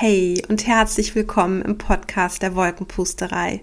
Hey 0.00 0.40
und 0.48 0.64
herzlich 0.64 1.16
willkommen 1.16 1.60
im 1.60 1.76
Podcast 1.76 2.42
der 2.42 2.54
Wolkenpusterei. 2.54 3.62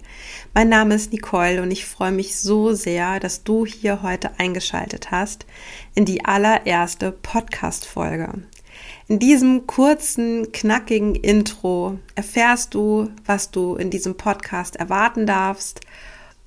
Mein 0.54 0.68
Name 0.68 0.96
ist 0.96 1.14
Nicole 1.14 1.62
und 1.62 1.72
ich 1.72 1.86
freue 1.86 2.12
mich 2.12 2.36
so 2.36 2.74
sehr, 2.74 3.22
dass 3.22 3.46
du 3.46 3.66
hier 3.66 4.02
heute 4.02 4.38
eingeschaltet 4.38 5.12
hast 5.12 5.46
in 5.94 6.04
die 6.04 6.26
allererste 6.26 7.14
Podcast-Folge. 7.14 8.34
In 9.08 9.20
diesem 9.20 9.66
kurzen, 9.66 10.52
knackigen 10.52 11.16
Intro 11.16 12.00
erfährst 12.16 12.74
du, 12.74 13.12
was 13.26 13.52
du 13.52 13.76
in 13.76 13.90
diesem 13.90 14.18
Podcast 14.18 14.76
erwarten 14.76 15.26
darfst. 15.26 15.80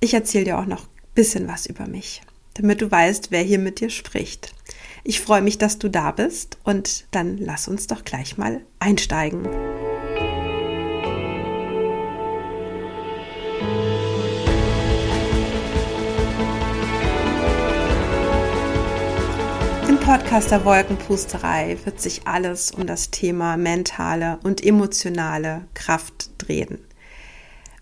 Ich 0.01 0.13
erzähle 0.13 0.45
dir 0.45 0.59
auch 0.59 0.67
noch 0.67 0.83
ein 0.83 1.15
bisschen 1.15 1.47
was 1.47 1.65
über 1.65 1.87
mich, 1.87 2.21
damit 2.53 2.81
du 2.81 2.91
weißt, 2.91 3.31
wer 3.31 3.41
hier 3.41 3.57
mit 3.57 3.79
dir 3.79 3.89
spricht. 3.89 4.53
Ich 5.03 5.21
freue 5.21 5.41
mich, 5.41 5.57
dass 5.57 5.79
du 5.79 5.89
da 5.89 6.11
bist 6.11 6.57
und 6.63 7.05
dann 7.11 7.37
lass 7.37 7.67
uns 7.67 7.87
doch 7.87 8.03
gleich 8.03 8.37
mal 8.37 8.61
einsteigen. 8.79 9.45
Im 19.87 19.97
Podcast 19.99 20.51
der 20.51 20.65
Wolkenpusterei 20.65 21.77
wird 21.85 22.01
sich 22.01 22.27
alles 22.27 22.71
um 22.71 22.85
das 22.85 23.09
Thema 23.09 23.55
mentale 23.55 24.39
und 24.43 24.63
emotionale 24.63 25.65
Kraft 25.73 26.31
drehen. 26.37 26.79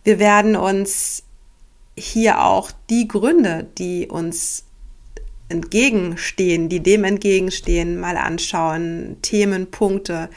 Wir 0.03 0.19
werden 0.19 0.55
uns 0.55 1.23
hier 1.97 2.43
auch 2.43 2.71
die 2.89 3.07
Gründe, 3.07 3.67
die 3.77 4.07
uns 4.07 4.66
entgegenstehen, 5.49 6.69
die 6.69 6.81
dem 6.81 7.03
entgegenstehen, 7.03 7.99
mal 7.99 8.17
anschauen, 8.17 9.17
Themen, 9.21 9.71
Punkte, 9.71 10.29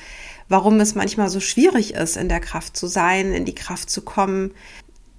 warum 0.49 0.81
es 0.81 0.95
manchmal 0.95 1.29
so 1.29 1.41
schwierig 1.41 1.95
ist, 1.95 2.17
in 2.17 2.29
der 2.29 2.41
Kraft 2.41 2.77
zu 2.77 2.87
sein, 2.87 3.33
in 3.33 3.45
die 3.45 3.55
Kraft 3.55 3.91
zu 3.91 4.03
kommen, 4.03 4.53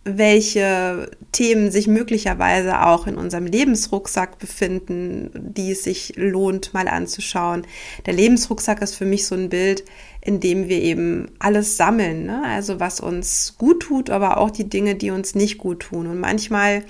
welche 0.03 1.11
Themen 1.31 1.69
sich 1.69 1.87
möglicherweise 1.87 2.85
auch 2.87 3.05
in 3.05 3.17
unserem 3.17 3.45
Lebensrucksack 3.45 4.39
befinden, 4.39 5.29
die 5.33 5.71
es 5.71 5.83
sich 5.83 6.13
lohnt, 6.15 6.73
mal 6.73 6.87
anzuschauen. 6.87 7.67
Der 8.07 8.13
Lebensrucksack 8.13 8.81
ist 8.81 8.95
für 8.95 9.05
mich 9.05 9.27
so 9.27 9.35
ein 9.35 9.49
Bild, 9.49 9.83
in 10.21 10.39
dem 10.39 10.69
wir 10.69 10.81
eben 10.81 11.29
alles 11.37 11.77
sammeln, 11.77 12.25
ne? 12.25 12.43
also 12.45 12.79
was 12.79 12.99
uns 12.99 13.55
gut 13.59 13.81
tut, 13.81 14.09
aber 14.09 14.37
auch 14.37 14.49
die 14.49 14.67
Dinge, 14.67 14.95
die 14.95 15.11
uns 15.11 15.35
nicht 15.35 15.59
gut 15.59 15.81
tun. 15.81 16.07
Und 16.07 16.19
manchmal 16.19 16.83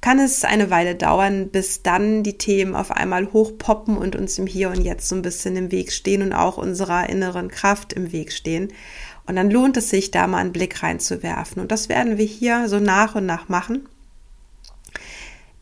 kann 0.00 0.18
es 0.18 0.44
eine 0.44 0.70
Weile 0.70 0.94
dauern, 0.94 1.50
bis 1.50 1.82
dann 1.82 2.22
die 2.22 2.38
Themen 2.38 2.74
auf 2.74 2.90
einmal 2.90 3.32
hochpoppen 3.32 3.98
und 3.98 4.16
uns 4.16 4.38
im 4.38 4.46
Hier 4.46 4.70
und 4.70 4.82
Jetzt 4.82 5.08
so 5.08 5.14
ein 5.14 5.22
bisschen 5.22 5.56
im 5.56 5.70
Weg 5.70 5.92
stehen 5.92 6.22
und 6.22 6.32
auch 6.32 6.56
unserer 6.56 7.08
inneren 7.10 7.48
Kraft 7.48 7.92
im 7.92 8.10
Weg 8.12 8.32
stehen. 8.32 8.72
Und 9.26 9.36
dann 9.36 9.50
lohnt 9.50 9.76
es 9.76 9.90
sich, 9.90 10.10
da 10.10 10.26
mal 10.26 10.38
einen 10.38 10.52
Blick 10.52 10.82
reinzuwerfen. 10.82 11.60
Und 11.60 11.70
das 11.70 11.88
werden 11.88 12.16
wir 12.16 12.24
hier 12.24 12.68
so 12.68 12.80
nach 12.80 13.14
und 13.14 13.26
nach 13.26 13.48
machen. 13.48 13.88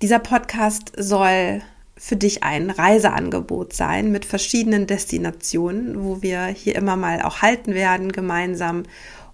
Dieser 0.00 0.20
Podcast 0.20 0.92
soll 0.97 1.62
für 1.97 2.16
dich 2.16 2.44
ein 2.44 2.70
Reiseangebot 2.70 3.72
sein 3.72 4.12
mit 4.12 4.25
verschiedenen 4.25 4.86
Destinationen, 4.86 6.05
wo 6.05 6.22
wir 6.22 6.47
hier 6.47 6.77
immer 6.77 6.97
mal 6.97 7.22
auch 7.22 7.42
halten 7.42 7.75
werden 7.75 8.12
gemeinsam 8.12 8.84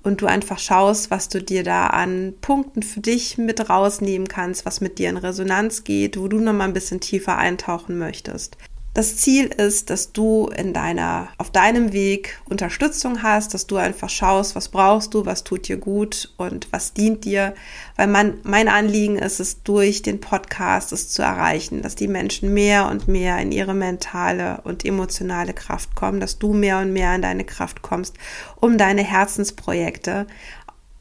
und 0.04 0.20
du 0.20 0.26
einfach 0.26 0.58
schaust, 0.58 1.10
was 1.10 1.28
du 1.28 1.42
dir 1.42 1.64
da 1.64 1.88
an 1.88 2.34
Punkten 2.40 2.82
für 2.82 3.00
dich 3.00 3.38
mit 3.38 3.68
rausnehmen 3.68 4.28
kannst, 4.28 4.64
was 4.64 4.80
mit 4.80 4.98
dir 4.98 5.08
in 5.08 5.16
Resonanz 5.16 5.82
geht, 5.82 6.18
wo 6.18 6.28
du 6.28 6.38
noch 6.38 6.52
mal 6.52 6.64
ein 6.64 6.74
bisschen 6.74 7.00
tiefer 7.00 7.36
eintauchen 7.36 7.98
möchtest. 7.98 8.56
Das 8.94 9.16
Ziel 9.16 9.46
ist, 9.46 9.90
dass 9.90 10.12
du 10.12 10.46
in 10.56 10.72
deiner, 10.72 11.26
auf 11.38 11.50
deinem 11.50 11.92
Weg 11.92 12.40
Unterstützung 12.48 13.24
hast, 13.24 13.52
dass 13.52 13.66
du 13.66 13.74
einfach 13.74 14.08
schaust, 14.08 14.54
was 14.54 14.68
brauchst 14.68 15.14
du, 15.14 15.26
was 15.26 15.42
tut 15.42 15.66
dir 15.66 15.78
gut 15.78 16.32
und 16.36 16.68
was 16.70 16.92
dient 16.92 17.24
dir. 17.24 17.54
Weil 17.96 18.06
mein, 18.06 18.34
mein 18.44 18.68
Anliegen 18.68 19.18
ist 19.18 19.40
es, 19.40 19.64
durch 19.64 20.02
den 20.02 20.20
Podcast 20.20 20.92
es 20.92 21.08
zu 21.08 21.22
erreichen, 21.22 21.82
dass 21.82 21.96
die 21.96 22.06
Menschen 22.06 22.54
mehr 22.54 22.88
und 22.88 23.08
mehr 23.08 23.36
in 23.38 23.50
ihre 23.50 23.74
mentale 23.74 24.60
und 24.62 24.84
emotionale 24.84 25.54
Kraft 25.54 25.96
kommen, 25.96 26.20
dass 26.20 26.38
du 26.38 26.52
mehr 26.52 26.78
und 26.78 26.92
mehr 26.92 27.16
in 27.16 27.22
deine 27.22 27.44
Kraft 27.44 27.82
kommst, 27.82 28.14
um 28.60 28.78
deine 28.78 29.02
Herzensprojekte 29.02 30.28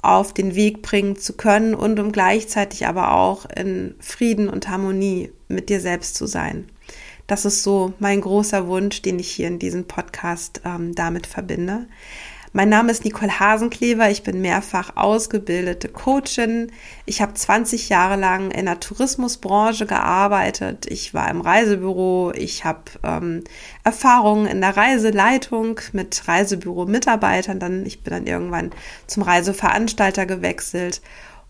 auf 0.01 0.33
den 0.33 0.55
Weg 0.55 0.81
bringen 0.81 1.15
zu 1.15 1.33
können 1.33 1.75
und 1.75 1.99
um 1.99 2.11
gleichzeitig 2.11 2.87
aber 2.87 3.13
auch 3.13 3.45
in 3.45 3.93
Frieden 3.99 4.49
und 4.49 4.67
Harmonie 4.67 5.31
mit 5.47 5.69
dir 5.69 5.79
selbst 5.79 6.15
zu 6.15 6.25
sein. 6.25 6.65
Das 7.27 7.45
ist 7.45 7.63
so 7.63 7.93
mein 7.99 8.21
großer 8.21 8.67
Wunsch, 8.67 9.01
den 9.01 9.19
ich 9.19 9.31
hier 9.31 9.47
in 9.47 9.59
diesem 9.59 9.85
Podcast 9.85 10.61
ähm, 10.65 10.93
damit 10.93 11.25
verbinde. 11.25 11.87
Mein 12.55 12.69
Name 12.69 12.91
ist 12.91 13.03
Nicole 13.03 13.39
Hasenklever. 13.39 14.11
Ich 14.11 14.21
bin 14.21 14.41
mehrfach 14.41 14.95
ausgebildete 14.95 15.87
Coachin. 15.89 16.71
Ich 17.07 17.19
habe 17.19 17.33
20 17.33 17.89
Jahre 17.89 18.15
lang 18.15 18.51
in 18.51 18.65
der 18.65 18.79
Tourismusbranche 18.79 19.87
gearbeitet. 19.87 20.85
Ich 20.87 21.15
war 21.15 21.31
im 21.31 21.41
Reisebüro. 21.41 22.31
Ich 22.35 22.63
habe 22.63 22.83
ähm, 23.01 23.43
Erfahrungen 23.83 24.45
in 24.45 24.61
der 24.61 24.77
Reiseleitung 24.77 25.79
mit 25.93 26.27
Reisebüro-Mitarbeitern. 26.27 27.57
Dann, 27.57 27.87
ich 27.87 28.03
bin 28.03 28.13
dann 28.13 28.27
irgendwann 28.27 28.69
zum 29.07 29.23
Reiseveranstalter 29.23 30.27
gewechselt 30.27 31.01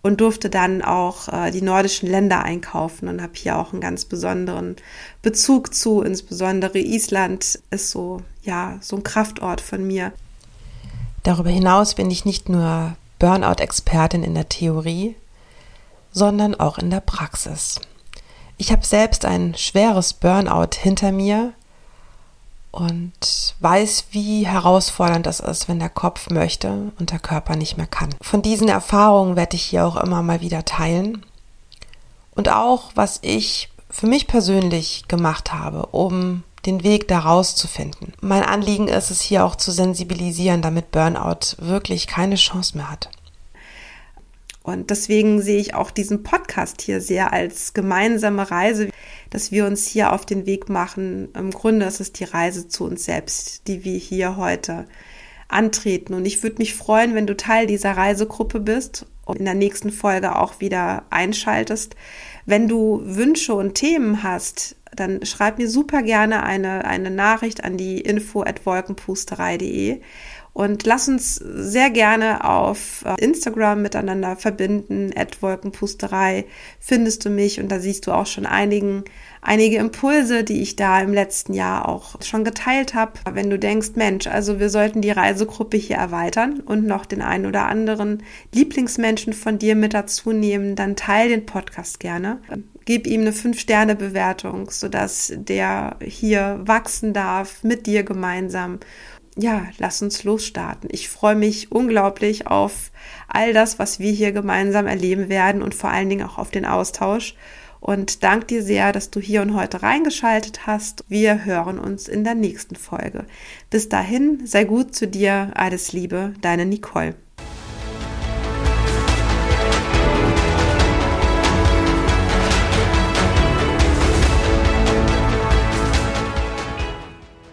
und 0.04 0.20
durfte 0.20 0.50
dann 0.50 0.84
auch 0.84 1.30
äh, 1.30 1.50
die 1.50 1.62
nordischen 1.62 2.10
Länder 2.10 2.44
einkaufen 2.44 3.08
und 3.08 3.22
habe 3.22 3.34
hier 3.36 3.58
auch 3.58 3.72
einen 3.72 3.82
ganz 3.82 4.06
besonderen 4.06 4.76
Bezug 5.24 5.74
zu. 5.74 6.02
Insbesondere 6.02 6.78
Island 6.78 7.60
ist 7.72 7.90
so, 7.90 8.22
ja, 8.44 8.78
so 8.82 8.98
ein 8.98 9.04
Kraftort 9.04 9.62
von 9.62 9.88
mir. 9.88 10.12
Darüber 11.24 11.50
hinaus 11.50 11.96
bin 11.96 12.12
ich 12.12 12.26
nicht 12.26 12.50
nur 12.50 12.96
Burnout-Expertin 13.18 14.24
in 14.24 14.36
der 14.36 14.50
Theorie, 14.50 15.16
sondern 16.12 16.54
auch 16.54 16.78
in 16.78 16.90
der 16.90 17.00
Praxis. 17.00 17.80
Ich 18.58 18.74
habe 18.74 18.86
selbst 18.86 19.24
ein 19.24 19.56
schweres 19.56 20.14
Burnout 20.14 20.76
hinter 20.78 21.14
mir 21.14 21.54
und 22.74 23.56
weiß, 23.60 24.06
wie 24.12 24.48
herausfordernd 24.48 25.28
das 25.28 25.40
ist, 25.40 25.70
wenn 25.70 25.78
der 25.78 25.90
Kopf 25.90 26.32
möchte 26.32 26.92
und 26.98 27.12
der 27.12 27.20
Körper 27.20 27.56
nicht 27.56 27.78
mehr 27.78 27.86
kann. 27.86 28.10
Von 28.20 28.42
diesen 28.42 28.68
Erfahrungen 28.68 29.36
werde 29.36 29.56
ich 29.56 29.64
hier 29.64 29.86
auch 29.86 29.96
immer 29.96 30.24
mal 30.24 30.42
wieder 30.42 30.66
teilen 30.66 31.24
und 32.34 32.50
auch, 32.50 32.90
was 32.96 33.20
ich 33.22 33.70
für 33.92 34.08
mich 34.08 34.26
persönlich 34.26 35.08
gemacht 35.08 35.54
habe, 35.54 35.86
um 35.88 36.44
den 36.66 36.84
Weg 36.84 37.08
daraus 37.08 37.56
zu 37.56 37.68
finden. 37.68 38.14
Mein 38.22 38.42
Anliegen 38.42 38.88
ist 38.88 39.12
es 39.12 39.22
hier 39.22 39.46
auch 39.46 39.56
zu 39.56 39.72
sensibilisieren, 39.72 40.64
damit 40.64 40.90
Burnout 40.90 41.58
wirklich 41.60 42.08
keine 42.08 42.36
Chance 42.36 42.76
mehr 42.76 42.90
hat. 42.90 43.10
Und 44.64 44.90
deswegen 44.90 45.42
sehe 45.42 45.60
ich 45.60 45.76
auch 45.76 45.92
diesen 45.92 46.24
Podcast 46.24 46.82
hier 46.82 47.02
sehr 47.02 47.34
als 47.34 47.74
gemeinsame 47.74 48.50
Reise, 48.50 48.90
dass 49.30 49.52
wir 49.52 49.66
uns 49.66 49.86
hier 49.86 50.14
auf 50.14 50.26
den 50.26 50.46
Weg 50.46 50.70
machen. 50.70 51.28
Im 51.36 51.52
Grunde 51.52 51.86
ist 51.86 52.00
es 52.00 52.14
die 52.14 52.24
Reise 52.24 52.70
zu 52.70 52.86
uns 52.86 53.04
selbst, 53.04 53.68
die 53.68 53.84
wir 53.84 53.98
hier 53.98 54.38
heute 54.38 54.88
antreten. 55.50 56.14
Und 56.14 56.26
ich 56.26 56.42
würde 56.44 56.60
mich 56.60 56.76
freuen, 56.76 57.14
wenn 57.14 57.28
du 57.28 57.36
Teil 57.36 57.68
dieser 57.68 57.92
Reisegruppe 57.92 58.62
bist 58.62 59.06
und 59.26 59.38
in 59.38 59.46
der 59.46 59.54
nächsten 59.54 59.92
Folge 59.92 60.38
auch 60.38 60.62
wieder 60.62 61.04
einschaltest. 61.10 61.96
Wenn 62.46 62.70
du 62.70 63.02
Wünsche 63.04 63.54
und 63.54 63.76
Themen 63.76 64.24
hast, 64.24 64.78
dann 64.96 65.26
schreib 65.26 65.58
mir 65.58 65.70
super 65.70 66.04
gerne 66.04 66.44
eine, 66.44 66.86
eine 66.86 67.10
Nachricht 67.10 67.64
an 67.64 67.78
die 67.78 68.00
info 68.00 68.44
at 68.44 68.66
wolkenpusterei.de 68.66 70.02
und 70.54 70.86
lass 70.86 71.08
uns 71.08 71.36
sehr 71.36 71.90
gerne 71.90 72.48
auf 72.48 73.04
äh, 73.06 73.24
Instagram 73.24 73.82
miteinander 73.82 74.36
verbinden. 74.36 75.10
At 75.16 75.42
Wolkenpusterei 75.42 76.46
findest 76.80 77.26
du 77.26 77.32
mich 77.32 77.60
und 77.60 77.72
da 77.72 77.80
siehst 77.80 78.06
du 78.06 78.12
auch 78.12 78.28
schon 78.28 78.46
einigen, 78.46 79.04
einige 79.42 79.78
Impulse, 79.78 80.44
die 80.44 80.62
ich 80.62 80.76
da 80.76 81.02
im 81.02 81.12
letzten 81.12 81.54
Jahr 81.54 81.90
auch 81.90 82.22
schon 82.22 82.44
geteilt 82.44 82.94
habe. 82.94 83.14
Wenn 83.32 83.50
du 83.50 83.58
denkst, 83.58 83.92
Mensch, 83.96 84.28
also 84.28 84.60
wir 84.60 84.70
sollten 84.70 85.02
die 85.02 85.12
Reisegruppe 85.12 85.78
hier 85.78 85.98
erweitern 85.98 86.60
und 86.60 86.86
noch 86.86 87.08
den 87.08 87.24
einen 87.24 87.48
oder 87.48 87.66
anderen 87.66 88.22
Lieblingsmenschen 88.54 89.34
von 89.34 89.58
dir 89.58 89.76
mit 89.76 89.96
dazu 89.96 90.34
nehmen, 90.34 90.76
dann 90.76 90.96
teil 90.96 91.30
den 91.30 91.48
Podcast 91.48 92.00
gerne 92.00 92.40
gib 92.86 93.08
ihm 93.08 93.22
eine 93.22 93.32
5-Sterne-Bewertung, 93.32 94.70
sodass 94.70 95.32
der 95.34 95.96
hier 96.02 96.60
wachsen 96.64 97.14
darf 97.14 97.64
mit 97.64 97.86
dir 97.86 98.04
gemeinsam 98.04 98.80
ja, 99.36 99.68
lass 99.80 100.02
uns 100.02 100.24
losstarten. 100.24 100.90
Ich 100.92 101.10
freue 101.10 101.36
mich 101.36 101.72
unglaublich 101.72 102.48
auf 102.48 102.92
all 103.28 103.54
das, 103.54 103.80
was 103.80 104.00
wir 104.00 104.12
hier 104.12 104.32
gemeinsam 104.32 104.88
erleben 104.88 105.30
werden 105.30 105.62
und 105.62 105.74
vor 105.74 105.90
allen 105.90 106.10
Dingen 106.10 106.28
auch 106.28 106.38
auf 106.38 106.52
den 106.52 106.66
Austausch. 106.66 107.36
Und 107.80 108.24
danke 108.24 108.46
dir 108.46 108.64
sehr, 108.64 108.94
dass 108.94 109.10
du 109.10 109.20
hier 109.20 109.42
und 109.42 109.56
heute 109.56 109.84
reingeschaltet 109.84 110.66
hast. 110.66 111.04
Wir 111.10 111.44
hören 111.44 111.80
uns 111.80 112.08
in 112.08 112.24
der 112.24 112.36
nächsten 112.36 112.78
Folge. 112.78 113.26
Bis 113.70 113.90
dahin, 113.90 114.46
sei 114.46 114.64
gut 114.64 114.96
zu 114.96 115.06
dir. 115.06 115.52
Alles 115.56 115.92
Liebe, 115.92 116.34
deine 116.42 116.66
Nicole. 116.66 117.16